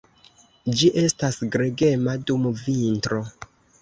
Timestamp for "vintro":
2.63-3.21